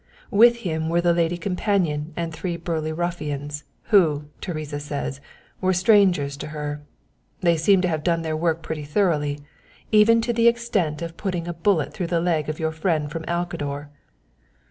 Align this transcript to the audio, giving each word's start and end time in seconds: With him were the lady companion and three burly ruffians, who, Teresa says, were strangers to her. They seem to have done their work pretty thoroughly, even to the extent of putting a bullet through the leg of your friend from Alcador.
With 0.31 0.55
him 0.65 0.89
were 0.89 0.99
the 0.99 1.13
lady 1.13 1.37
companion 1.37 2.11
and 2.17 2.33
three 2.33 2.57
burly 2.57 2.91
ruffians, 2.91 3.65
who, 3.93 4.25
Teresa 4.41 4.79
says, 4.79 5.21
were 5.61 5.73
strangers 5.73 6.35
to 6.37 6.47
her. 6.47 6.81
They 7.41 7.55
seem 7.55 7.81
to 7.81 7.87
have 7.87 8.01
done 8.03 8.23
their 8.23 8.35
work 8.35 8.63
pretty 8.63 8.81
thoroughly, 8.83 9.37
even 9.91 10.19
to 10.21 10.33
the 10.33 10.47
extent 10.47 11.03
of 11.03 11.17
putting 11.17 11.47
a 11.47 11.53
bullet 11.53 11.93
through 11.93 12.07
the 12.07 12.19
leg 12.19 12.49
of 12.49 12.59
your 12.59 12.71
friend 12.71 13.11
from 13.11 13.23
Alcador. 13.27 13.89